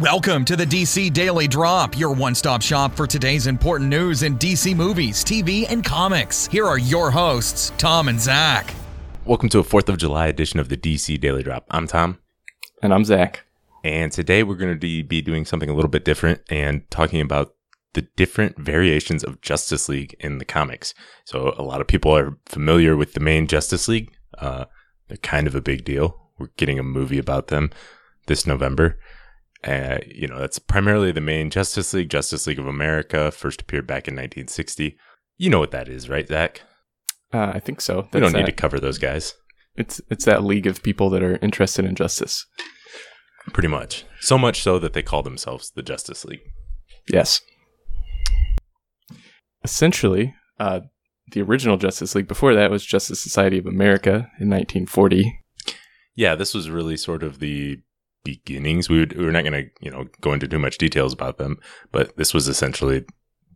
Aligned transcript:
Welcome 0.00 0.46
to 0.46 0.56
the 0.56 0.64
DC 0.64 1.12
Daily 1.12 1.46
Drop, 1.46 1.98
your 1.98 2.14
one 2.14 2.34
stop 2.34 2.62
shop 2.62 2.96
for 2.96 3.06
today's 3.06 3.46
important 3.46 3.90
news 3.90 4.22
in 4.22 4.38
DC 4.38 4.74
movies, 4.74 5.22
TV, 5.22 5.66
and 5.68 5.84
comics. 5.84 6.46
Here 6.46 6.66
are 6.66 6.78
your 6.78 7.10
hosts, 7.10 7.70
Tom 7.76 8.08
and 8.08 8.18
Zach. 8.18 8.72
Welcome 9.26 9.50
to 9.50 9.58
a 9.58 9.62
4th 9.62 9.90
of 9.90 9.98
July 9.98 10.28
edition 10.28 10.58
of 10.58 10.70
the 10.70 10.76
DC 10.78 11.20
Daily 11.20 11.42
Drop. 11.42 11.66
I'm 11.68 11.86
Tom. 11.86 12.18
And 12.82 12.94
I'm 12.94 13.04
Zach. 13.04 13.44
And 13.84 14.10
today 14.10 14.42
we're 14.42 14.54
going 14.54 14.72
to 14.72 15.02
be 15.02 15.20
doing 15.20 15.44
something 15.44 15.68
a 15.68 15.74
little 15.74 15.90
bit 15.90 16.06
different 16.06 16.40
and 16.48 16.90
talking 16.90 17.20
about 17.20 17.54
the 17.92 18.08
different 18.16 18.58
variations 18.58 19.22
of 19.22 19.42
Justice 19.42 19.86
League 19.86 20.16
in 20.18 20.38
the 20.38 20.46
comics. 20.46 20.94
So, 21.26 21.54
a 21.58 21.62
lot 21.62 21.82
of 21.82 21.86
people 21.86 22.16
are 22.16 22.38
familiar 22.46 22.96
with 22.96 23.12
the 23.12 23.20
main 23.20 23.46
Justice 23.46 23.86
League. 23.86 24.10
Uh, 24.38 24.64
they're 25.08 25.18
kind 25.18 25.46
of 25.46 25.54
a 25.54 25.60
big 25.60 25.84
deal. 25.84 26.30
We're 26.38 26.48
getting 26.56 26.78
a 26.78 26.82
movie 26.82 27.18
about 27.18 27.48
them 27.48 27.70
this 28.28 28.46
November. 28.46 28.96
Uh, 29.62 29.98
you 30.06 30.26
know, 30.26 30.38
that's 30.38 30.58
primarily 30.58 31.12
the 31.12 31.20
main 31.20 31.50
Justice 31.50 31.92
League, 31.92 32.08
Justice 32.08 32.46
League 32.46 32.58
of 32.58 32.66
America, 32.66 33.30
first 33.30 33.60
appeared 33.62 33.86
back 33.86 34.08
in 34.08 34.14
1960. 34.14 34.96
You 35.36 35.50
know 35.50 35.58
what 35.58 35.70
that 35.72 35.88
is, 35.88 36.08
right, 36.08 36.26
Zach? 36.26 36.62
Uh, 37.32 37.52
I 37.54 37.60
think 37.60 37.80
so. 37.80 38.08
we 38.12 38.20
don't 38.20 38.32
need 38.32 38.46
to 38.46 38.52
cover 38.52 38.80
those 38.80 38.98
guys. 38.98 39.34
It's 39.76 40.00
it's 40.10 40.24
that 40.24 40.42
league 40.42 40.66
of 40.66 40.82
people 40.82 41.10
that 41.10 41.22
are 41.22 41.38
interested 41.42 41.84
in 41.84 41.94
justice. 41.94 42.44
Pretty 43.52 43.68
much. 43.68 44.04
So 44.20 44.36
much 44.36 44.62
so 44.62 44.78
that 44.78 44.92
they 44.92 45.02
call 45.02 45.22
themselves 45.22 45.70
the 45.70 45.82
Justice 45.82 46.24
League. 46.24 46.40
Yes. 47.10 47.40
Essentially, 49.64 50.34
uh, 50.58 50.80
the 51.32 51.42
original 51.42 51.76
Justice 51.76 52.14
League 52.14 52.28
before 52.28 52.54
that 52.54 52.70
was 52.70 52.84
Justice 52.84 53.22
Society 53.22 53.58
of 53.58 53.66
America 53.66 54.30
in 54.38 54.50
1940. 54.50 55.40
Yeah, 56.16 56.34
this 56.34 56.54
was 56.54 56.70
really 56.70 56.96
sort 56.96 57.22
of 57.22 57.38
the 57.38 57.78
beginnings. 58.24 58.88
We, 58.88 58.98
would, 58.98 59.16
we 59.16 59.24
were 59.24 59.32
not 59.32 59.44
going 59.44 59.64
to, 59.64 59.70
you 59.80 59.90
know, 59.90 60.06
go 60.20 60.32
into 60.32 60.48
too 60.48 60.58
much 60.58 60.78
details 60.78 61.12
about 61.12 61.38
them, 61.38 61.58
but 61.92 62.16
this 62.16 62.34
was 62.34 62.48
essentially 62.48 63.04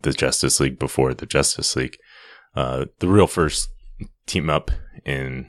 the 0.03 0.13
Justice 0.13 0.61
League 0.61 0.79
before 0.79 1.15
the 1.15 1.27
Justice 1.27 1.75
League. 1.77 1.99
Uh, 2.55 2.87
the 3.01 3.09
real 3.09 3.27
first 3.27 3.69
team 4.27 4.49
up 4.49 4.71
in 5.05 5.47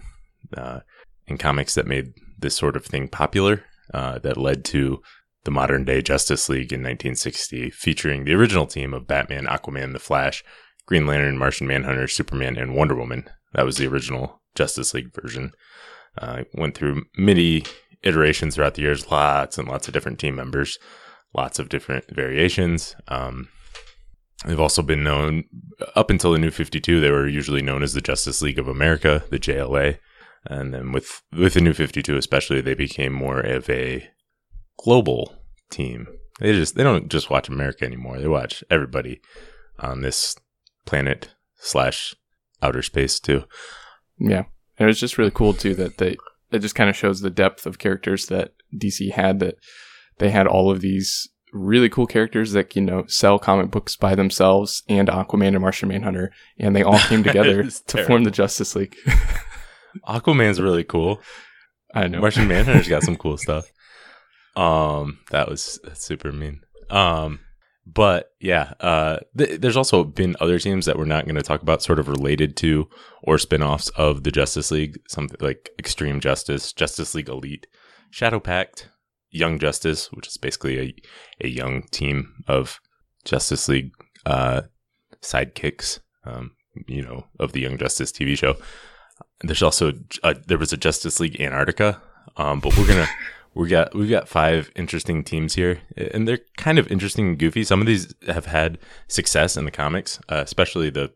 uh, 0.56 0.80
in 1.28 1.38
comics 1.38 1.76
that 1.76 1.88
made 1.88 2.14
this 2.40 2.56
sort 2.56 2.76
of 2.76 2.86
thing 2.86 3.08
popular, 3.08 3.64
uh, 3.94 4.20
that 4.20 4.38
led 4.38 4.64
to 4.66 5.02
the 5.44 5.52
modern 5.52 5.86
day 5.86 6.02
Justice 6.02 6.50
League 6.50 6.74
in 6.74 6.82
1960, 6.82 7.70
featuring 7.72 8.24
the 8.24 8.34
original 8.34 8.66
team 8.66 8.94
of 8.94 9.08
Batman, 9.08 9.46
Aquaman, 9.46 9.94
The 9.94 10.00
Flash, 10.00 10.44
Green 10.86 11.06
Lantern, 11.06 11.38
Martian 11.38 11.68
Manhunter, 11.68 12.08
Superman, 12.08 12.58
and 12.58 12.76
Wonder 12.76 12.96
Woman. 12.96 13.26
That 13.54 13.66
was 13.66 13.78
the 13.78 13.88
original 13.88 14.42
Justice 14.56 14.94
League 14.94 15.14
version. 15.14 15.52
Uh, 16.18 16.44
went 16.54 16.76
through 16.76 17.04
many 17.18 17.64
iterations 18.06 18.56
throughout 18.56 18.76
the 18.76 18.82
years, 18.82 19.10
lots 19.12 19.58
and 19.58 19.68
lots 19.68 19.88
of 19.88 19.94
different 19.94 20.20
team 20.20 20.36
members, 20.36 20.78
lots 21.34 21.60
of 21.60 21.70
different 21.70 22.06
variations. 22.10 22.96
Um, 23.08 23.50
they've 24.46 24.60
also 24.60 24.82
been 24.82 25.04
known 25.04 25.44
up 25.96 26.10
until 26.10 26.32
the 26.32 26.40
New 26.40 26.52
52, 26.52 27.00
they 27.00 27.12
were 27.12 27.28
usually 27.28 27.62
known 27.62 27.84
as 27.84 27.94
the 27.94 28.02
Justice 28.02 28.42
League 28.42 28.60
of 28.60 28.68
America, 28.68 29.24
the 29.30 29.40
JLA. 29.40 29.98
And 30.46 30.74
then 30.74 30.92
with, 30.92 31.22
with 31.32 31.56
the 31.56 31.62
New 31.62 31.74
52, 31.74 32.16
especially, 32.18 32.62
they 32.62 32.76
became 32.76 33.12
more 33.12 33.40
of 33.40 33.70
a 33.70 34.08
global 34.84 35.36
team. 35.72 36.08
They 36.40 36.52
just, 36.54 36.76
they 36.76 36.84
don't 36.84 37.10
just 37.10 37.30
watch 37.30 37.50
America 37.50 37.86
anymore. 37.86 38.20
They 38.20 38.28
watch 38.28 38.64
everybody 38.70 39.22
on 39.80 40.02
this 40.02 40.36
planet 40.86 41.30
slash 41.58 42.14
outer 42.62 42.82
space 42.82 43.20
too. 43.20 43.46
Yeah. 44.20 44.44
It 44.78 44.86
was 44.86 45.00
just 45.00 45.18
really 45.18 45.32
cool 45.32 45.54
too 45.54 45.74
that 45.76 45.98
they 45.98 46.18
it 46.52 46.60
just 46.60 46.76
kind 46.76 46.90
of 46.90 46.96
shows 46.96 47.22
the 47.22 47.30
depth 47.30 47.66
of 47.66 47.80
characters 47.80 48.28
that 48.28 48.54
DC 48.76 49.12
had 49.12 49.40
that 49.40 49.56
they 50.18 50.30
had 50.30 50.48
all 50.48 50.72
of 50.72 50.82
these 50.82 51.30
really 51.52 51.90
cool 51.90 52.06
characters 52.06 52.52
that 52.52 52.76
you 52.76 52.82
know 52.82 53.06
sell 53.08 53.40
comic 53.40 53.72
books 53.72 53.96
by 53.96 54.14
themselves 54.14 54.84
and 54.90 55.08
Aquaman 55.08 55.50
and 55.50 55.62
Martian 55.62 55.90
Manhunter 55.90 56.32
and 56.60 56.76
they 56.76 56.84
all 56.84 57.00
came 57.00 57.24
together 57.24 57.64
to 57.64 57.84
terrible. 57.86 58.08
form 58.08 58.24
the 58.24 58.32
Justice 58.32 58.76
League. 58.76 58.96
Aquaman's 60.08 60.60
really 60.60 60.84
cool. 60.84 61.22
I 61.94 62.08
know. 62.08 62.20
Martian 62.20 62.48
Manhunter's 62.50 62.90
got 62.90 63.04
some 63.04 63.16
cool 63.16 63.38
stuff. 63.38 63.72
Um, 64.56 65.20
that 65.32 65.50
was 65.50 65.80
super 65.94 66.32
mean. 66.32 66.62
Um, 66.90 67.40
but 67.86 68.32
yeah, 68.40 68.74
uh, 68.80 69.20
th- 69.38 69.62
there's 69.62 69.78
also 69.78 70.04
been 70.04 70.36
other 70.40 70.58
teams 70.58 70.86
that 70.86 70.98
we're 70.98 71.06
not 71.06 71.26
going 71.26 71.36
to 71.36 71.44
talk 71.44 71.62
about, 71.62 71.84
sort 71.84 72.00
of 72.00 72.08
related 72.08 72.58
to 72.58 72.90
or 73.24 73.38
spin-offs 73.38 73.90
of 73.90 74.24
the 74.24 74.32
Justice 74.32 74.72
League, 74.72 74.98
something 75.08 75.38
like 75.40 75.70
Extreme 75.78 76.20
Justice, 76.20 76.74
Justice 76.74 77.14
League 77.14 77.30
Elite, 77.30 77.68
Shadow 78.10 78.40
Pact, 78.40 78.90
Young 79.30 79.60
Justice, 79.60 80.12
which 80.12 80.28
is 80.28 80.38
basically 80.38 80.80
a 80.80 80.96
a 81.46 81.48
young 81.48 81.84
team 81.92 82.34
of 82.48 82.80
Justice 83.24 83.68
League 83.68 83.92
uh, 84.26 84.62
sidekicks, 85.22 86.00
um, 86.26 86.56
you 86.88 87.04
know, 87.04 87.28
of 87.40 87.52
the 87.52 87.62
Young 87.62 87.78
Justice 87.78 88.12
TV 88.12 88.38
show. 88.38 88.56
There's 89.42 89.64
also 89.64 89.94
uh, 90.24 90.34
there 90.48 90.58
was 90.58 90.74
a 90.74 90.78
Justice 90.78 91.20
League 91.20 91.40
Antarctica, 91.40 92.02
um, 92.38 92.62
but 92.62 92.76
we're 92.78 92.88
gonna 92.88 93.08
we 93.56 93.70
got 93.70 93.96
we've 93.96 94.10
got 94.10 94.28
five 94.28 94.70
interesting 94.76 95.24
teams 95.24 95.56
here, 95.56 95.80
and 95.96 96.28
they're 96.28 96.42
kind 96.58 96.78
of 96.78 96.92
interesting 96.92 97.30
and 97.30 97.40
goofy. 97.40 97.64
Some 97.64 97.82
of 97.82 97.88
these 97.88 98.14
have 98.28 98.48
had 98.48 98.78
success 99.08 99.56
in 99.56 99.66
the 99.66 99.72
comics, 99.72 100.20
uh, 100.30 100.42
especially 100.44 100.90
the 100.90 101.14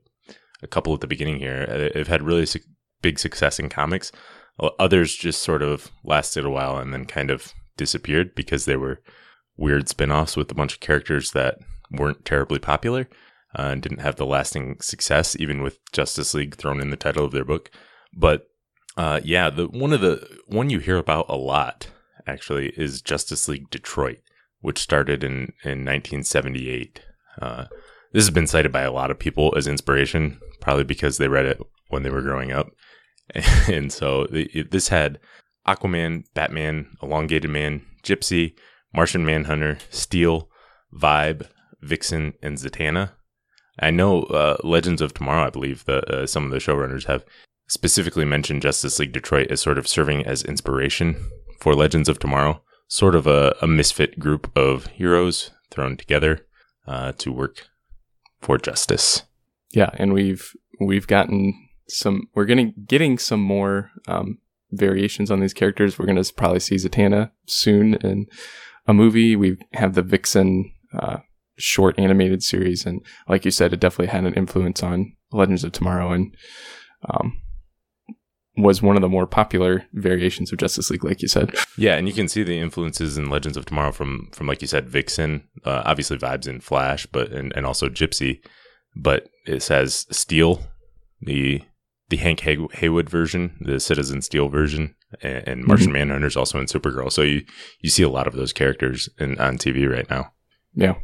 a 0.63 0.67
couple 0.67 0.93
at 0.93 1.01
the 1.01 1.07
beginning 1.07 1.39
here. 1.39 1.67
Uh, 1.69 1.93
They've 1.93 2.07
had 2.07 2.23
really 2.23 2.45
su- 2.45 2.59
big 3.01 3.19
success 3.19 3.59
in 3.59 3.69
comics. 3.69 4.11
Others 4.77 5.15
just 5.15 5.41
sort 5.41 5.61
of 5.61 5.89
lasted 6.03 6.43
a 6.43 6.49
while 6.49 6.77
and 6.77 6.93
then 6.93 7.05
kind 7.05 7.31
of 7.31 7.53
disappeared 7.77 8.35
because 8.35 8.65
they 8.65 8.75
were 8.75 9.01
weird 9.55 9.87
spin-offs 9.87 10.35
with 10.35 10.51
a 10.51 10.55
bunch 10.55 10.73
of 10.73 10.79
characters 10.81 11.31
that 11.31 11.59
weren't 11.91 12.25
terribly 12.25 12.59
popular 12.59 13.07
uh, 13.57 13.69
and 13.71 13.81
didn't 13.81 14.01
have 14.01 14.17
the 14.17 14.25
lasting 14.25 14.77
success, 14.81 15.35
even 15.39 15.61
with 15.61 15.79
Justice 15.93 16.33
League 16.33 16.55
thrown 16.55 16.81
in 16.81 16.89
the 16.89 16.97
title 16.97 17.23
of 17.23 17.31
their 17.31 17.45
book. 17.45 17.71
But 18.13 18.47
uh, 18.97 19.21
yeah, 19.23 19.49
the 19.49 19.67
one 19.67 19.93
of 19.93 20.01
the 20.01 20.27
one 20.47 20.69
you 20.69 20.79
hear 20.79 20.97
about 20.97 21.27
a 21.29 21.37
lot 21.37 21.87
actually 22.29 22.69
is 22.77 23.01
Justice 23.01 23.47
League 23.47 23.69
Detroit, 23.69 24.19
which 24.61 24.79
started 24.79 25.23
in 25.23 25.53
in 25.63 25.85
1978. 25.85 27.01
Uh, 27.41 27.65
this 28.13 28.25
has 28.25 28.31
been 28.31 28.47
cited 28.47 28.71
by 28.71 28.81
a 28.81 28.91
lot 28.91 29.11
of 29.11 29.19
people 29.19 29.53
as 29.57 29.67
inspiration, 29.67 30.39
probably 30.61 30.83
because 30.83 31.17
they 31.17 31.27
read 31.27 31.45
it 31.45 31.61
when 31.89 32.03
they 32.03 32.09
were 32.09 32.21
growing 32.21 32.51
up, 32.51 32.69
and 33.67 33.91
so 33.91 34.27
this 34.27 34.87
had 34.89 35.19
Aquaman, 35.67 36.23
Batman, 36.33 36.97
Elongated 37.01 37.49
Man, 37.49 37.85
Gypsy, 38.03 38.53
Martian 38.93 39.25
Manhunter, 39.25 39.77
Steel, 39.89 40.49
Vibe, 40.93 41.47
Vixen, 41.81 42.33
and 42.41 42.57
Zatanna. 42.57 43.11
I 43.79 43.91
know 43.91 44.23
uh, 44.23 44.57
Legends 44.63 45.01
of 45.01 45.13
Tomorrow. 45.13 45.47
I 45.47 45.51
believe 45.51 45.85
that 45.85 46.09
uh, 46.09 46.27
some 46.27 46.45
of 46.45 46.51
the 46.51 46.57
showrunners 46.57 47.05
have 47.05 47.23
specifically 47.69 48.25
mentioned 48.25 48.63
Justice 48.63 48.99
League 48.99 49.13
Detroit 49.13 49.51
as 49.51 49.61
sort 49.61 49.77
of 49.77 49.87
serving 49.87 50.25
as 50.25 50.43
inspiration 50.43 51.15
for 51.59 51.75
Legends 51.75 52.09
of 52.09 52.19
Tomorrow, 52.19 52.61
sort 52.87 53.15
of 53.15 53.27
a, 53.27 53.55
a 53.61 53.67
misfit 53.67 54.19
group 54.19 54.51
of 54.57 54.87
heroes 54.87 55.51
thrown 55.69 55.95
together 55.95 56.45
uh, 56.87 57.11
to 57.13 57.31
work 57.31 57.69
for 58.41 58.57
justice. 58.57 59.23
Yeah, 59.71 59.91
and 59.93 60.13
we've 60.13 60.51
we've 60.81 61.07
gotten 61.07 61.53
some. 61.87 62.27
We're 62.33 62.45
getting 62.45 62.73
getting 62.87 63.19
some 63.19 63.41
more 63.41 63.91
um, 64.07 64.39
variations 64.71 65.29
on 65.29 65.39
these 65.39 65.53
characters. 65.53 65.99
We're 65.99 66.07
going 66.07 66.21
to 66.21 66.33
probably 66.33 66.59
see 66.59 66.75
Zatanna 66.75 67.29
soon 67.45 67.95
in 67.95 68.25
a 68.87 68.93
movie. 68.93 69.35
We 69.35 69.57
have 69.73 69.93
the 69.93 70.01
Vixen 70.01 70.71
uh, 70.97 71.17
short 71.57 71.99
animated 71.99 72.41
series, 72.41 72.85
and 72.85 73.05
like 73.27 73.45
you 73.45 73.51
said, 73.51 73.73
it 73.73 73.79
definitely 73.79 74.07
had 74.07 74.25
an 74.25 74.33
influence 74.33 74.81
on 74.81 75.15
Legends 75.31 75.63
of 75.63 75.71
Tomorrow, 75.71 76.11
and 76.13 76.35
um, 77.07 77.39
was 78.61 78.81
one 78.81 78.95
of 78.95 79.01
the 79.01 79.09
more 79.09 79.25
popular 79.27 79.85
variations 79.93 80.51
of 80.51 80.59
Justice 80.59 80.89
League, 80.89 81.03
like 81.03 81.21
you 81.21 81.27
said. 81.27 81.53
Yeah, 81.77 81.95
and 81.95 82.07
you 82.07 82.13
can 82.13 82.27
see 82.27 82.43
the 82.43 82.59
influences 82.59 83.17
in 83.17 83.29
Legends 83.29 83.57
of 83.57 83.65
Tomorrow 83.65 83.91
from 83.91 84.29
from 84.33 84.47
like 84.47 84.61
you 84.61 84.67
said, 84.67 84.89
Vixen, 84.89 85.47
uh, 85.65 85.83
obviously 85.85 86.17
Vibe's 86.17 86.47
in 86.47 86.59
Flash, 86.61 87.05
but 87.05 87.31
and, 87.31 87.51
and 87.55 87.65
also 87.65 87.89
Gypsy, 87.89 88.39
but 88.95 89.29
it 89.45 89.61
says 89.61 90.05
Steel, 90.11 90.61
the 91.21 91.61
the 92.09 92.17
Hank 92.17 92.39
Hay- 92.41 92.67
Heywood 92.73 93.09
version, 93.09 93.55
the 93.61 93.79
Citizen 93.79 94.21
Steel 94.21 94.49
version, 94.49 94.95
and, 95.21 95.47
and 95.47 95.63
Martian 95.65 95.89
Mhm. 95.89 95.93
Manhunter's 95.93 96.35
also 96.37 96.59
in 96.59 96.65
Supergirl. 96.65 97.11
So 97.11 97.21
you 97.21 97.43
you 97.81 97.89
see 97.89 98.03
a 98.03 98.09
lot 98.09 98.27
of 98.27 98.33
those 98.33 98.53
characters 98.53 99.09
in 99.19 99.39
on 99.39 99.57
TV 99.57 99.87
right 99.89 100.09
now. 100.09 100.31
Yeah, 100.73 100.95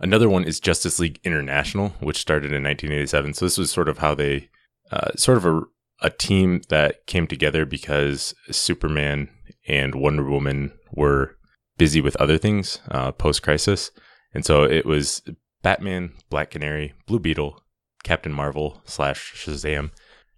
Another 0.00 0.28
one 0.28 0.44
is 0.44 0.60
Justice 0.60 1.00
League 1.00 1.18
International, 1.24 1.88
which 2.00 2.18
started 2.18 2.52
in 2.52 2.62
1987. 2.62 3.34
So 3.34 3.44
this 3.46 3.58
was 3.58 3.70
sort 3.70 3.88
of 3.88 3.98
how 3.98 4.14
they, 4.14 4.48
uh, 4.92 5.10
sort 5.16 5.38
of 5.38 5.44
a, 5.44 5.62
a 6.00 6.10
team 6.10 6.62
that 6.68 7.06
came 7.06 7.26
together 7.26 7.66
because 7.66 8.34
Superman 8.50 9.28
and 9.66 9.94
Wonder 9.94 10.24
Woman 10.24 10.72
were 10.92 11.36
busy 11.76 12.00
with 12.00 12.16
other 12.16 12.38
things 12.38 12.80
uh, 12.90 13.12
post 13.12 13.42
crisis. 13.42 13.90
And 14.34 14.44
so 14.44 14.64
it 14.64 14.86
was 14.86 15.22
Batman, 15.62 16.12
Black 16.30 16.50
Canary, 16.50 16.94
Blue 17.06 17.18
Beetle, 17.18 17.62
Captain 18.04 18.32
Marvel 18.32 18.80
slash 18.84 19.34
Shazam, 19.34 19.90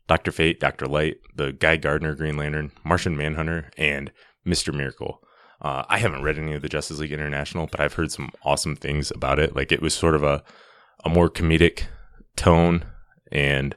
Doctor 0.06 0.32
Fate, 0.32 0.60
Doctor 0.60 0.86
Light, 0.86 1.18
the 1.34 1.52
Guy 1.52 1.76
Gardner 1.76 2.14
Green 2.14 2.36
Lantern, 2.36 2.72
Martian 2.84 3.16
Manhunter, 3.16 3.70
and 3.76 4.10
Mister 4.44 4.72
Miracle. 4.72 5.22
Uh, 5.60 5.84
I 5.88 5.98
haven't 5.98 6.22
read 6.22 6.38
any 6.38 6.54
of 6.54 6.62
the 6.62 6.68
Justice 6.68 6.98
League 6.98 7.12
International, 7.12 7.66
but 7.66 7.80
I've 7.80 7.94
heard 7.94 8.10
some 8.10 8.30
awesome 8.42 8.76
things 8.76 9.10
about 9.10 9.38
it. 9.38 9.54
Like 9.54 9.70
it 9.70 9.82
was 9.82 9.94
sort 9.94 10.14
of 10.14 10.22
a 10.22 10.42
a 11.04 11.08
more 11.08 11.30
comedic 11.30 11.84
tone 12.36 12.84
and 13.30 13.76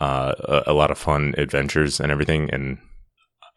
uh, 0.00 0.34
a, 0.40 0.72
a, 0.72 0.72
lot 0.72 0.90
of 0.90 0.98
fun 0.98 1.34
adventures 1.38 2.00
and 2.00 2.10
everything. 2.10 2.50
And 2.50 2.78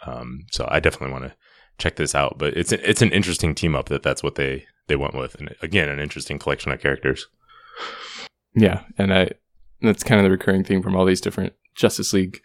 um, 0.05 0.45
so 0.51 0.67
I 0.69 0.79
definitely 0.79 1.11
want 1.11 1.25
to 1.25 1.35
check 1.77 1.95
this 1.95 2.15
out. 2.15 2.37
But 2.37 2.55
it's 2.55 2.71
it's 2.71 3.01
an 3.01 3.11
interesting 3.11 3.55
team 3.55 3.75
up 3.75 3.89
that 3.89 4.03
that's 4.03 4.23
what 4.23 4.35
they 4.35 4.65
they 4.87 4.95
went 4.95 5.15
with, 5.15 5.35
and 5.35 5.55
again, 5.61 5.89
an 5.89 5.99
interesting 5.99 6.39
collection 6.39 6.71
of 6.71 6.81
characters. 6.81 7.27
Yeah, 8.55 8.83
and 8.97 9.13
I 9.13 9.31
that's 9.81 10.03
kind 10.03 10.19
of 10.19 10.23
the 10.23 10.31
recurring 10.31 10.63
theme 10.63 10.81
from 10.81 10.95
all 10.95 11.05
these 11.05 11.21
different 11.21 11.53
Justice 11.75 12.13
League 12.13 12.41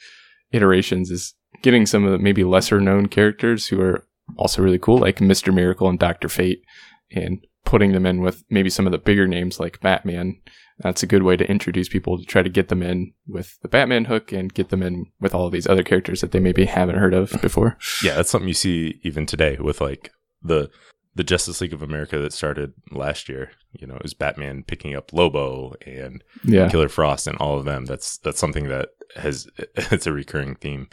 iterations 0.53 1.11
is 1.11 1.35
getting 1.63 1.87
some 1.87 2.05
of 2.05 2.13
the 2.13 2.19
maybe 2.19 2.45
lesser 2.45 2.81
known 2.81 3.07
characters 3.07 3.67
who 3.67 3.81
are 3.81 4.07
also 4.37 4.63
really 4.63 4.79
cool, 4.79 4.99
like 4.99 5.21
Mister 5.21 5.53
Miracle 5.53 5.89
and 5.89 5.99
Doctor 5.99 6.29
Fate, 6.29 6.63
and 7.11 7.45
putting 7.65 7.93
them 7.93 8.07
in 8.07 8.21
with 8.21 8.45
maybe 8.51 8.71
some 8.71 8.87
of 8.87 8.93
the 8.93 8.99
bigger 8.99 9.27
names 9.27 9.61
like 9.61 9.81
Batman. 9.81 10.41
That's 10.79 11.03
a 11.03 11.07
good 11.07 11.23
way 11.23 11.37
to 11.37 11.49
introduce 11.49 11.89
people 11.89 12.19
to 12.19 12.25
try 12.25 12.43
to 12.43 12.49
get 12.49 12.69
them 12.69 12.83
in 12.83 13.13
with 13.27 13.59
the 13.63 13.69
Batman 13.69 14.07
hook 14.07 14.33
and 14.33 14.53
get 14.53 14.71
them 14.71 14.83
in 14.83 15.07
with 15.21 15.35
all 15.35 15.47
of 15.47 15.53
these 15.53 15.67
other 15.67 15.83
characters 15.83 16.21
that 16.21 16.33
they 16.33 16.41
maybe 16.41 16.65
haven't 16.65 16.99
heard 16.99 17.15
of 17.15 17.33
before. 17.41 17.79
Yeah, 18.03 18.15
that's 18.15 18.31
something 18.31 18.49
you 18.49 18.55
see 18.55 19.01
even 19.05 19.27
today 19.27 19.57
with 19.61 19.81
like 19.81 20.11
the 20.43 20.71
the 21.15 21.25
Justice 21.25 21.61
League 21.61 21.75
of 21.75 21.83
America 21.83 22.19
that 22.19 22.33
started 22.33 22.73
last 22.91 23.29
year. 23.29 23.51
You 23.73 23.87
know, 23.87 23.97
it 23.97 24.03
was 24.03 24.15
Batman 24.15 24.65
picking 24.65 24.97
up 24.97 25.13
Lobo 25.13 25.75
and 25.87 26.25
yeah. 26.43 26.69
Killer 26.69 26.89
Frost 26.89 27.27
and 27.27 27.37
all 27.39 27.59
of 27.59 27.65
them. 27.65 27.85
That's 27.85 28.19
that's 28.19 28.41
something 28.41 28.69
that 28.69 28.91
has 29.17 29.49
it's 29.59 30.07
a 30.07 30.13
recurring 30.13 30.57
theme 30.57 30.89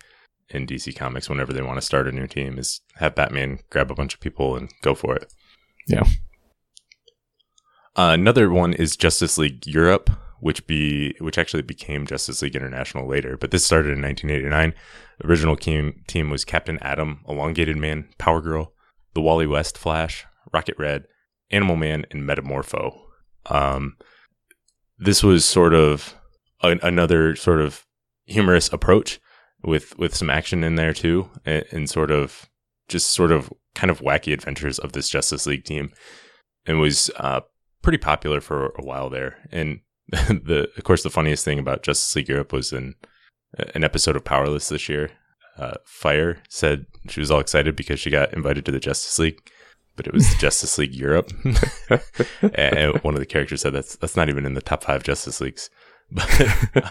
in 0.50 0.66
DC 0.66 0.96
Comics 0.96 1.30
whenever 1.30 1.54
they 1.54 1.62
want 1.62 1.78
to 1.78 1.86
start 1.86 2.08
a 2.08 2.12
new 2.12 2.28
team 2.28 2.58
is 2.58 2.82
have 2.96 3.16
Batman 3.16 3.60
grab 3.70 3.92
a 3.92 3.96
bunch 3.96 4.14
of 4.14 4.20
people 4.20 4.56
and 4.56 4.70
go 4.82 4.94
for 4.94 5.16
it. 5.16 5.34
Yeah. 5.88 6.04
Uh, 8.00 8.14
another 8.14 8.50
one 8.50 8.72
is 8.72 8.96
Justice 8.96 9.38
League 9.38 9.68
Europe, 9.68 10.10
which 10.40 10.66
be 10.68 11.14
which 11.20 11.38
actually 11.38 11.64
became 11.64 12.08
Justice 12.08 12.42
League 12.42 12.56
International 12.56 13.06
later, 13.06 13.36
but 13.36 13.52
this 13.52 13.66
started 13.66 13.92
in 13.92 14.02
1989. 14.02 14.74
The 15.20 15.28
original 15.28 15.58
team 15.58 16.02
team 16.08 16.30
was 16.30 16.46
Captain 16.46 16.80
Atom, 16.80 17.26
Elongated 17.28 17.76
Man, 17.76 18.08
Power 18.18 18.40
Girl, 18.40 18.72
the 19.16 19.20
Wally 19.20 19.46
West 19.46 19.78
Flash, 19.78 20.26
Rocket 20.54 20.76
Red, 20.80 21.08
Animal 21.52 21.76
Man, 21.76 22.06
and 22.10 22.24
Metamorpho. 22.24 22.98
Um, 23.48 23.98
this 24.98 25.22
was 25.22 25.44
sort 25.44 25.74
of 25.74 26.16
a, 26.64 26.80
another 26.82 27.36
sort 27.36 27.60
of 27.60 27.86
humorous 28.24 28.72
approach 28.72 29.20
with 29.62 30.00
with 30.00 30.16
some 30.16 30.30
action 30.30 30.64
in 30.64 30.76
there 30.76 30.94
too, 30.94 31.30
and, 31.46 31.66
and, 31.72 31.90
sort 31.90 32.12
of 32.12 32.50
just 32.88 33.12
sort 33.12 33.34
of 33.34 33.52
kind 33.76 33.92
of 33.92 34.00
wacky 34.00 34.32
adventures 34.32 34.80
of 34.80 34.94
this 34.94 35.10
Justice 35.10 35.46
League 35.46 35.66
team, 35.66 35.92
and 36.66 36.80
was 36.80 37.12
uh, 37.18 37.42
pretty 37.82 37.98
popular 37.98 38.42
for 38.42 38.68
a 38.78 38.84
while 38.84 39.10
there. 39.10 39.38
And 39.52 39.80
the 40.12 40.70
of 40.78 40.84
course 40.84 41.04
the 41.04 41.10
funniest 41.10 41.46
thing 41.46 41.60
about 41.60 41.84
Justice 41.84 42.16
League 42.16 42.30
Europe 42.30 42.52
was 42.52 42.74
in 42.74 42.96
an 43.76 43.84
episode 43.84 44.16
of 44.16 44.24
Powerless 44.24 44.70
this 44.70 44.90
year. 44.90 45.12
Uh, 45.58 45.76
Fire 45.86 46.42
said 46.48 46.86
she 47.10 47.20
was 47.20 47.30
all 47.30 47.40
excited 47.40 47.76
because 47.76 48.00
she 48.00 48.10
got 48.10 48.34
invited 48.34 48.66
to 48.66 48.72
the 48.72 48.80
Justice 48.80 49.20
League, 49.20 49.40
but 49.96 50.08
it 50.08 50.14
was 50.14 50.34
Justice 50.40 50.78
League 50.78 50.96
Europe. 50.96 51.32
and 52.54 52.98
one 53.04 53.14
of 53.14 53.20
the 53.20 53.26
characters 53.26 53.62
said 53.62 53.74
that's 53.74 53.96
that's 53.98 54.16
not 54.16 54.30
even 54.30 54.46
in 54.46 54.54
the 54.54 54.62
top 54.62 54.84
five 54.84 55.04
Justice 55.04 55.42
Leagues. 55.42 55.70
But 56.12 56.42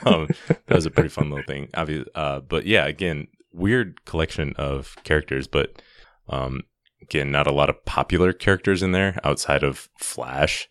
um, 0.06 0.28
that 0.46 0.76
was 0.76 0.86
a 0.86 0.92
pretty 0.92 1.08
fun 1.08 1.30
little 1.30 1.44
thing. 1.44 1.68
Obviously, 1.74 2.08
uh, 2.14 2.38
but 2.40 2.66
yeah, 2.66 2.86
again, 2.86 3.26
weird 3.52 4.04
collection 4.04 4.54
of 4.56 4.96
characters, 5.02 5.48
but 5.48 5.82
um, 6.28 6.62
again, 7.02 7.32
not 7.32 7.46
a 7.46 7.52
lot 7.52 7.70
of 7.70 7.84
popular 7.84 8.32
characters 8.32 8.82
in 8.82 8.92
there 8.92 9.18
outside 9.24 9.64
of 9.64 9.88
Flash. 9.98 10.68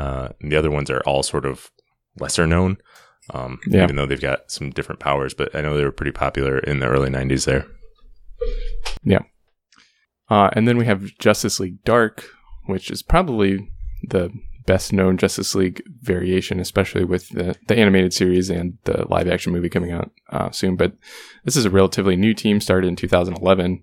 Uh, 0.00 0.30
the 0.40 0.56
other 0.56 0.70
ones 0.70 0.88
are 0.88 1.02
all 1.04 1.22
sort 1.22 1.44
of 1.44 1.70
lesser 2.18 2.46
known, 2.46 2.78
um, 3.34 3.60
yeah. 3.66 3.82
even 3.82 3.96
though 3.96 4.06
they've 4.06 4.20
got 4.20 4.50
some 4.50 4.70
different 4.70 4.98
powers. 4.98 5.34
But 5.34 5.54
I 5.54 5.60
know 5.60 5.76
they 5.76 5.84
were 5.84 5.92
pretty 5.92 6.12
popular 6.12 6.58
in 6.58 6.80
the 6.80 6.88
early 6.88 7.10
'90s 7.10 7.44
there. 7.44 7.66
Yeah, 9.04 9.24
uh, 10.30 10.48
and 10.54 10.66
then 10.66 10.78
we 10.78 10.86
have 10.86 11.18
Justice 11.18 11.60
League 11.60 11.84
Dark, 11.84 12.24
which 12.64 12.90
is 12.90 13.02
probably 13.02 13.68
the 14.02 14.30
best 14.64 14.90
known 14.90 15.18
Justice 15.18 15.54
League 15.54 15.82
variation, 16.00 16.60
especially 16.60 17.04
with 17.04 17.28
the, 17.28 17.56
the 17.68 17.76
animated 17.76 18.14
series 18.14 18.48
and 18.48 18.78
the 18.84 19.04
live 19.10 19.28
action 19.28 19.52
movie 19.52 19.68
coming 19.68 19.92
out 19.92 20.10
uh, 20.30 20.50
soon. 20.50 20.76
But 20.76 20.94
this 21.44 21.56
is 21.56 21.66
a 21.66 21.70
relatively 21.70 22.16
new 22.16 22.32
team 22.32 22.62
started 22.62 22.88
in 22.88 22.96
2011, 22.96 23.82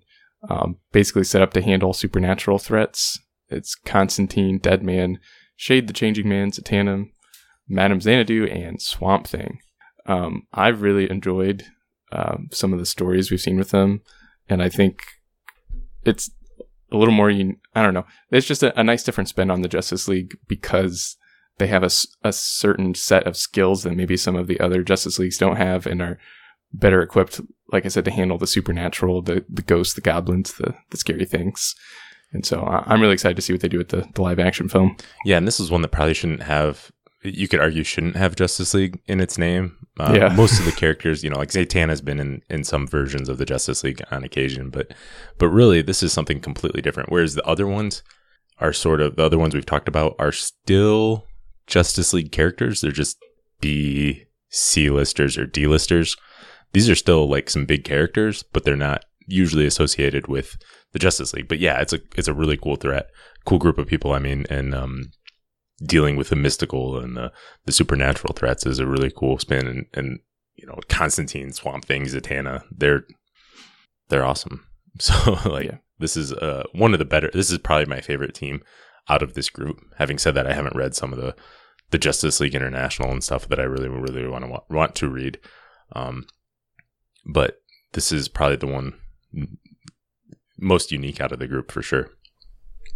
um, 0.49 0.77
basically 0.91 1.25
set 1.25 1.43
up 1.43 1.53
to 1.53 1.61
handle 1.61 1.93
supernatural 1.93 2.57
threats. 2.57 3.19
It's 3.49 3.75
Constantine, 3.75 4.57
Deadman, 4.57 5.19
Shade 5.57 5.88
the 5.88 5.94
Changing 5.94 6.30
Man, 6.30 6.51
Zatanna, 6.51 7.09
Madame 7.68 8.00
Xanadu, 8.00 8.45
and 8.45 8.81
Swamp 8.81 9.27
Thing. 9.27 9.59
Um, 10.06 10.44
I've 10.54 10.81
really 10.81 11.09
enjoyed 11.12 11.65
um, 12.12 12.48
some 12.54 12.71
of 12.71 12.80
the 12.80 12.86
stories 12.86 13.30
we've 13.30 13.42
seen 13.42 13.57
with 13.57 13.71
them, 13.71 14.01
and 14.48 14.63
I 14.63 14.69
think 14.69 15.01
it's 16.04 16.30
a 16.92 16.95
little 16.95 17.13
more. 17.13 17.30
I 17.30 17.81
don't 17.83 17.94
know. 17.94 18.06
It's 18.31 18.48
just 18.48 18.63
a, 18.63 18.80
a 18.80 18.83
nice 18.83 19.04
different 19.04 19.30
spin 19.30 19.51
on 19.51 19.62
the 19.62 19.68
Justice 19.68 20.07
League 20.07 20.38
because 20.48 21.18
they 21.57 21.68
have 21.68 21.83
a, 21.83 21.89
a 22.24 22.31
certain 22.31 22.94
set 22.94 23.25
of 23.25 23.36
skills 23.36 23.83
that 23.83 23.95
maybe 23.95 24.15
some 24.15 24.36
of 24.36 24.48
the 24.48 24.59
other 24.59 24.83
Justice 24.83 25.19
Leagues 25.19 25.38
don't 25.38 25.57
have, 25.57 25.86
and 25.86 26.01
are 26.01 26.19
better 26.71 27.01
equipped, 27.01 27.42
like 27.71 27.86
I 27.86 27.89
said, 27.89 28.06
to 28.06 28.12
handle 28.12 28.38
the 28.38 28.48
supernatural, 28.48 29.21
the 29.21 29.44
the 29.50 29.63
ghosts, 29.63 29.95
the 29.95 30.01
goblins, 30.01 30.54
the 30.54 30.75
the 30.92 30.98
scary 30.98 31.25
things. 31.25 31.74
And 32.37 32.45
so 32.45 32.63
I'm 32.85 33.01
really 33.01 33.13
excited 33.13 33.35
to 33.35 33.41
see 33.41 33.51
what 33.51 33.63
they 33.63 33.67
do 33.67 33.79
with 33.79 33.89
the, 33.89 34.07
the 34.13 34.21
live 34.21 34.37
action 34.37 34.69
film. 34.69 34.95
Yeah, 35.25 35.37
and 35.37 35.47
this 35.47 35.59
is 35.59 35.71
one 35.71 35.81
that 35.81 35.87
probably 35.87 36.13
shouldn't 36.13 36.43
have 36.43 36.91
you 37.23 37.47
could 37.47 37.59
argue 37.59 37.83
shouldn't 37.83 38.15
have 38.15 38.35
Justice 38.35 38.75
League 38.75 39.01
in 39.07 39.19
its 39.19 39.39
name. 39.39 39.75
Uh, 39.99 40.13
yeah. 40.15 40.27
most 40.35 40.59
of 40.59 40.65
the 40.65 40.71
characters, 40.79 41.23
you 41.23 41.31
know, 41.31 41.39
like 41.39 41.49
Zatanna 41.49 41.89
has 41.89 41.99
been 41.99 42.19
in, 42.19 42.43
in 42.47 42.63
some 42.63 42.85
versions 42.85 43.27
of 43.27 43.39
the 43.39 43.45
Justice 43.45 43.83
League 43.83 44.03
on 44.11 44.23
occasion, 44.23 44.69
but 44.69 44.93
but 45.39 45.49
really 45.49 45.81
this 45.81 46.03
is 46.03 46.13
something 46.13 46.39
completely 46.39 46.79
different. 46.79 47.11
Whereas 47.11 47.33
the 47.33 47.43
other 47.43 47.65
ones 47.65 48.03
are 48.59 48.71
sort 48.71 49.01
of 49.01 49.15
the 49.15 49.25
other 49.25 49.39
ones 49.39 49.55
we've 49.55 49.65
talked 49.65 49.87
about 49.87 50.15
are 50.19 50.31
still 50.31 51.25
Justice 51.65 52.13
League 52.13 52.31
characters. 52.31 52.81
They're 52.81 52.91
just 52.91 53.17
B 53.61 54.25
C 54.49 54.91
listers 54.91 55.39
or 55.39 55.47
D 55.47 55.65
listers. 55.65 56.15
These 56.73 56.87
are 56.87 56.95
still 56.95 57.27
like 57.27 57.49
some 57.49 57.65
big 57.65 57.83
characters, 57.83 58.43
but 58.43 58.63
they're 58.63 58.75
not 58.75 59.05
usually 59.27 59.65
associated 59.65 60.27
with 60.27 60.57
the 60.94 61.00
Justice 61.00 61.33
League. 61.33 61.47
But 61.47 61.59
yeah, 61.59 61.79
it's 61.79 61.94
a 61.94 62.00
it's 62.15 62.27
a 62.27 62.33
really 62.33 62.57
cool 62.57 62.77
threat, 62.77 63.09
cool 63.45 63.59
group 63.59 63.77
of 63.77 63.88
people. 63.88 64.13
I 64.13 64.19
mean, 64.19 64.45
and 64.50 64.74
um, 64.74 65.12
dealing 65.83 66.16
with 66.16 66.30
the 66.30 66.35
mystical 66.35 66.97
and 66.97 67.16
the, 67.16 67.31
the 67.66 67.71
supernatural 67.71 68.33
threats 68.33 68.66
is 68.66 68.80
a 68.80 68.87
really 68.87 69.11
cool 69.11 69.37
spin. 69.37 69.68
And, 69.68 69.85
and 69.94 70.19
you 70.56 70.66
know, 70.66 70.80
Constantine, 70.90 71.51
Swamp 71.51 71.85
Thing, 71.85 72.04
Zatanna, 72.04 72.63
they're 72.71 73.04
they're 74.09 74.25
awesome. 74.25 74.63
So 74.99 75.37
like 75.45 75.66
yeah. 75.66 75.78
this 75.99 76.18
is 76.18 76.33
uh 76.33 76.63
one 76.71 76.94
of 76.94 76.97
the 76.97 77.06
better. 77.06 77.30
This 77.31 77.51
is 77.51 77.59
probably 77.59 77.85
my 77.85 78.01
favorite 78.01 78.33
team 78.33 78.63
out 79.09 79.21
of 79.21 79.35
this 79.35 79.47
group. 79.47 79.80
Having 79.97 80.18
said 80.18 80.33
that, 80.33 80.47
I 80.47 80.54
haven't 80.54 80.75
read 80.75 80.95
some 80.95 81.13
of 81.13 81.19
the 81.19 81.35
the 81.92 81.99
Justice 81.99 82.40
League 82.40 82.56
International 82.56 83.11
and 83.11 83.23
stuff 83.23 83.47
that 83.47 83.59
I 83.59 83.63
really 83.63 83.90
really 83.90 84.28
want 84.28 84.45
to 84.45 84.61
want 84.73 84.95
to 84.95 85.07
read. 85.07 85.40
Um, 85.94 86.25
but 87.28 87.61
this 87.94 88.11
is 88.11 88.28
probably 88.28 88.56
the 88.56 88.66
one 88.66 88.95
most 90.57 90.91
unique 90.91 91.21
out 91.21 91.31
of 91.31 91.39
the 91.39 91.47
group 91.47 91.71
for 91.71 91.81
sure. 91.81 92.11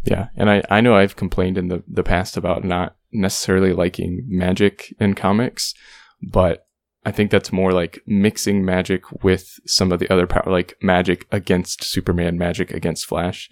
Yeah, 0.03 0.29
and 0.35 0.49
I, 0.49 0.63
I 0.69 0.81
know 0.81 0.95
I've 0.95 1.15
complained 1.15 1.57
in 1.57 1.67
the, 1.67 1.83
the 1.87 2.03
past 2.03 2.37
about 2.37 2.63
not 2.63 2.95
necessarily 3.11 3.73
liking 3.73 4.25
magic 4.27 4.93
in 4.99 5.13
comics, 5.13 5.73
but 6.21 6.65
I 7.05 7.11
think 7.11 7.31
that's 7.31 7.51
more 7.51 7.71
like 7.71 8.01
mixing 8.05 8.63
magic 8.63 9.23
with 9.23 9.59
some 9.65 9.91
of 9.91 9.99
the 9.99 10.11
other 10.11 10.27
power, 10.27 10.43
like 10.47 10.75
magic 10.81 11.27
against 11.31 11.83
Superman, 11.83 12.37
magic 12.37 12.71
against 12.71 13.05
Flash. 13.05 13.49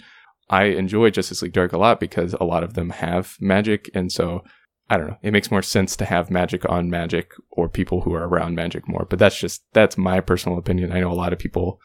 I 0.49 0.65
enjoy 0.65 1.11
Justice 1.11 1.41
League 1.41 1.53
Dark 1.53 1.73
a 1.73 1.77
lot 1.77 1.99
because 1.99 2.33
a 2.33 2.43
lot 2.43 2.63
of 2.63 2.73
them 2.73 2.89
have 2.91 3.35
magic, 3.39 3.89
and 3.93 4.11
so 4.11 4.43
I 4.89 4.97
don't 4.97 5.07
know. 5.07 5.17
It 5.21 5.31
makes 5.31 5.51
more 5.51 5.61
sense 5.61 5.95
to 5.97 6.05
have 6.05 6.31
magic 6.31 6.67
on 6.67 6.89
magic 6.89 7.33
or 7.51 7.69
people 7.69 8.01
who 8.01 8.13
are 8.13 8.27
around 8.27 8.55
magic 8.55 8.87
more. 8.87 9.05
But 9.07 9.19
that's 9.19 9.39
just 9.39 9.63
that's 9.73 9.97
my 9.97 10.19
personal 10.19 10.57
opinion. 10.57 10.91
I 10.91 10.99
know 10.99 11.11
a 11.11 11.13
lot 11.13 11.33
of 11.33 11.39
people 11.39 11.79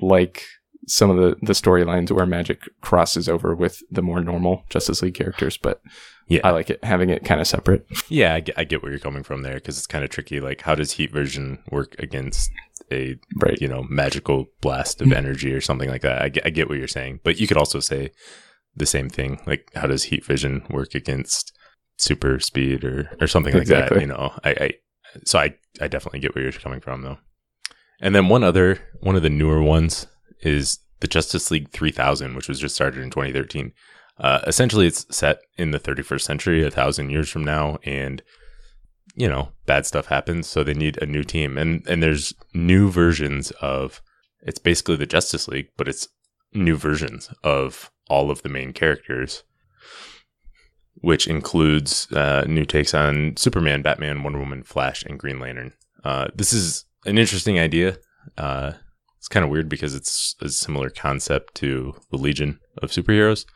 like 0.00 0.46
some 0.86 1.10
of 1.10 1.16
the 1.16 1.36
the 1.42 1.52
storylines 1.52 2.10
where 2.10 2.26
magic 2.26 2.62
crosses 2.80 3.28
over 3.28 3.54
with 3.54 3.82
the 3.90 4.02
more 4.02 4.20
normal 4.20 4.64
Justice 4.68 5.02
League 5.02 5.14
characters, 5.14 5.56
but 5.56 5.80
yeah, 6.28 6.40
I 6.44 6.50
like 6.50 6.70
it 6.70 6.82
having 6.82 7.10
it 7.10 7.24
kind 7.24 7.40
of 7.40 7.46
separate. 7.46 7.86
Yeah, 8.08 8.34
I 8.34 8.40
get, 8.40 8.58
I 8.58 8.64
get 8.64 8.82
where 8.82 8.90
you're 8.90 8.98
coming 8.98 9.22
from 9.22 9.42
there 9.42 9.54
because 9.54 9.76
it's 9.76 9.86
kind 9.86 10.04
of 10.04 10.10
tricky. 10.10 10.40
Like, 10.40 10.62
how 10.62 10.74
does 10.74 10.92
Heat 10.92 11.12
Vision 11.12 11.58
work 11.70 11.94
against 11.98 12.50
a 12.90 13.18
right. 13.40 13.60
you 13.60 13.68
know 13.68 13.84
magical 13.88 14.46
blast 14.60 15.00
of 15.00 15.08
hmm. 15.08 15.14
energy 15.14 15.52
or 15.52 15.60
something 15.60 15.88
like 15.88 16.02
that? 16.02 16.22
I 16.22 16.28
get, 16.28 16.46
I 16.46 16.50
get 16.50 16.68
what 16.68 16.78
you're 16.78 16.88
saying, 16.88 17.20
but 17.24 17.38
you 17.38 17.46
could 17.46 17.56
also 17.56 17.80
say 17.80 18.10
the 18.74 18.86
same 18.86 19.08
thing. 19.08 19.40
Like, 19.46 19.70
how 19.74 19.86
does 19.86 20.04
Heat 20.04 20.24
Vision 20.24 20.64
work 20.70 20.94
against 20.94 21.52
super 21.98 22.40
speed 22.40 22.84
or 22.84 23.10
or 23.20 23.26
something 23.26 23.52
like 23.52 23.62
exactly. 23.62 23.96
that? 23.96 24.00
You 24.00 24.08
know, 24.08 24.32
I, 24.44 24.50
I 24.50 24.70
so 25.24 25.38
I 25.38 25.54
I 25.80 25.88
definitely 25.88 26.20
get 26.20 26.34
where 26.34 26.42
you're 26.42 26.52
coming 26.52 26.80
from 26.80 27.02
though. 27.02 27.18
And 28.00 28.14
then 28.14 28.28
one 28.28 28.44
other 28.44 28.80
one 29.00 29.16
of 29.16 29.22
the 29.22 29.30
newer 29.30 29.62
ones 29.62 30.06
is 30.40 30.78
the 31.00 31.06
Justice 31.06 31.50
League 31.50 31.70
3000, 31.70 32.34
which 32.34 32.48
was 32.48 32.60
just 32.60 32.74
started 32.74 33.02
in 33.02 33.10
2013. 33.10 33.72
Uh, 34.18 34.40
essentially, 34.46 34.86
it's 34.86 35.06
set 35.14 35.40
in 35.58 35.70
the 35.70 35.80
31st 35.80 36.20
century, 36.20 36.64
a 36.64 36.70
thousand 36.70 37.10
years 37.10 37.28
from 37.28 37.44
now, 37.44 37.78
and 37.84 38.22
you 39.16 39.28
know, 39.28 39.50
bad 39.66 39.86
stuff 39.86 40.06
happens, 40.06 40.46
so 40.46 40.64
they 40.64 40.74
need 40.74 41.00
a 41.00 41.06
new 41.06 41.22
team. 41.22 41.56
And 41.56 41.86
and 41.88 42.02
there's 42.02 42.34
new 42.52 42.90
versions 42.90 43.50
of 43.60 44.02
it's 44.42 44.58
basically 44.58 44.96
the 44.96 45.06
Justice 45.06 45.48
League, 45.48 45.68
but 45.76 45.88
it's 45.88 46.08
new 46.52 46.76
versions 46.76 47.30
of 47.42 47.90
all 48.08 48.30
of 48.30 48.42
the 48.42 48.48
main 48.48 48.72
characters, 48.72 49.42
which 50.96 51.26
includes 51.26 52.10
uh, 52.12 52.44
new 52.46 52.64
takes 52.64 52.94
on 52.94 53.36
Superman, 53.36 53.82
Batman, 53.82 54.22
Wonder 54.22 54.38
Woman, 54.38 54.62
Flash, 54.62 55.04
and 55.04 55.18
Green 55.18 55.40
Lantern. 55.40 55.72
Uh, 56.04 56.28
this 56.34 56.52
is 56.52 56.84
an 57.04 57.18
interesting 57.18 57.58
idea. 57.58 57.98
Uh, 58.36 58.72
it's 59.18 59.28
kind 59.28 59.44
of 59.44 59.50
weird 59.50 59.68
because 59.68 59.94
it's 59.94 60.34
a 60.40 60.48
similar 60.48 60.90
concept 60.90 61.54
to 61.56 61.94
the 62.10 62.16
Legion 62.18 62.60
of 62.82 62.90
superheroes, 62.90 63.46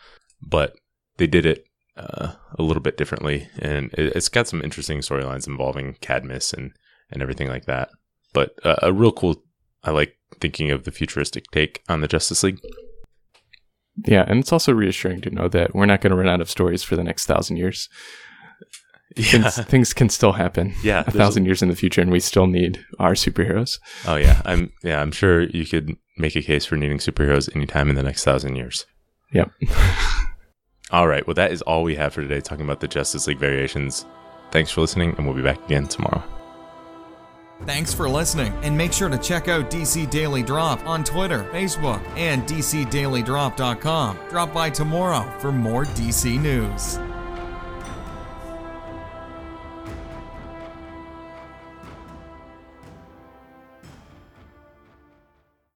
but 0.40 0.76
they 1.18 1.26
did 1.26 1.44
it 1.44 1.64
uh, 1.96 2.32
a 2.58 2.62
little 2.62 2.82
bit 2.82 2.96
differently, 2.96 3.48
and 3.58 3.92
it, 3.94 4.14
has 4.14 4.28
got 4.28 4.48
some 4.48 4.62
interesting 4.62 5.00
storylines 5.00 5.46
involving 5.46 5.96
Cadmus 6.00 6.52
and 6.52 6.72
and 7.10 7.22
everything 7.22 7.48
like 7.48 7.66
that. 7.66 7.90
But 8.32 8.54
uh, 8.64 8.76
a 8.82 8.92
real 8.92 9.12
cool. 9.12 9.42
I 9.84 9.90
like 9.90 10.16
thinking 10.40 10.70
of 10.70 10.84
the 10.84 10.90
futuristic 10.90 11.44
take 11.52 11.82
on 11.88 12.00
the 12.00 12.08
Justice 12.08 12.42
League. 12.42 12.60
Yeah, 14.06 14.24
and 14.28 14.40
it's 14.40 14.52
also 14.52 14.72
reassuring 14.72 15.22
to 15.22 15.30
know 15.30 15.48
that 15.48 15.74
we're 15.74 15.86
not 15.86 16.00
going 16.00 16.10
to 16.10 16.16
run 16.16 16.28
out 16.28 16.40
of 16.40 16.50
stories 16.50 16.82
for 16.82 16.96
the 16.96 17.04
next 17.04 17.26
thousand 17.26 17.56
years. 17.56 17.88
Yeah. 19.18 19.50
Things, 19.50 19.66
things 19.66 19.92
can 19.92 20.08
still 20.08 20.32
happen. 20.32 20.74
Yeah, 20.82 21.02
a 21.06 21.10
thousand 21.10 21.44
years 21.44 21.60
in 21.60 21.68
the 21.68 21.76
future, 21.76 22.00
and 22.00 22.10
we 22.10 22.20
still 22.20 22.46
need 22.46 22.84
our 22.98 23.12
superheroes. 23.12 23.78
Oh 24.06 24.16
yeah, 24.16 24.42
I'm 24.44 24.72
yeah, 24.82 25.00
I'm 25.00 25.10
sure 25.10 25.42
you 25.42 25.66
could 25.66 25.96
make 26.16 26.36
a 26.36 26.42
case 26.42 26.64
for 26.64 26.76
needing 26.76 26.98
superheroes 26.98 27.54
anytime 27.54 27.90
in 27.90 27.96
the 27.96 28.02
next 28.02 28.24
thousand 28.24 28.56
years. 28.56 28.86
Yep. 29.32 29.50
all 30.90 31.08
right, 31.08 31.26
well 31.26 31.34
that 31.34 31.52
is 31.52 31.62
all 31.62 31.82
we 31.82 31.96
have 31.96 32.14
for 32.14 32.22
today, 32.22 32.40
talking 32.40 32.64
about 32.64 32.80
the 32.80 32.88
Justice 32.88 33.26
League 33.26 33.38
variations. 33.38 34.06
Thanks 34.50 34.70
for 34.70 34.80
listening, 34.80 35.14
and 35.16 35.26
we'll 35.26 35.36
be 35.36 35.42
back 35.42 35.62
again 35.64 35.86
tomorrow. 35.86 36.22
Thanks 37.64 37.92
for 37.92 38.08
listening, 38.08 38.52
and 38.62 38.76
make 38.76 38.92
sure 38.92 39.08
to 39.08 39.18
check 39.18 39.48
out 39.48 39.68
DC 39.68 40.08
Daily 40.10 40.44
Drop 40.44 40.84
on 40.86 41.02
Twitter, 41.02 41.42
Facebook, 41.52 42.00
and 42.16 42.44
DCDailyDrop.com. 42.44 44.18
Drop 44.30 44.54
by 44.54 44.70
tomorrow 44.70 45.28
for 45.40 45.50
more 45.50 45.84
DC 45.84 46.40
news. 46.40 46.98